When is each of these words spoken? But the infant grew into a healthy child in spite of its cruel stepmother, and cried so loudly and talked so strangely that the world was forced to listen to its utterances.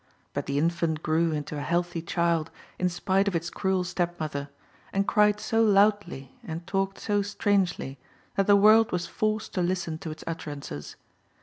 But 0.33 0.47
the 0.47 0.57
infant 0.57 1.03
grew 1.03 1.31
into 1.31 1.59
a 1.59 1.61
healthy 1.61 2.01
child 2.01 2.49
in 2.79 2.89
spite 2.89 3.27
of 3.27 3.35
its 3.35 3.51
cruel 3.51 3.83
stepmother, 3.83 4.49
and 4.91 5.07
cried 5.07 5.39
so 5.39 5.61
loudly 5.63 6.33
and 6.43 6.65
talked 6.65 6.97
so 6.97 7.21
strangely 7.21 7.99
that 8.33 8.47
the 8.47 8.55
world 8.55 8.91
was 8.91 9.05
forced 9.05 9.53
to 9.53 9.61
listen 9.61 9.99
to 9.99 10.09
its 10.09 10.23
utterances. 10.25 10.95